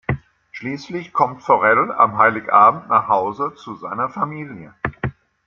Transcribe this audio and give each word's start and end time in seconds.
Schließlich 0.49 1.13
kommt 1.13 1.43
Forell 1.43 1.91
am 1.91 2.17
Heiligabend 2.17 2.89
nach 2.89 3.07
Hause 3.07 3.53
zu 3.55 3.75
seiner 3.75 4.09
Familie. 4.09 4.73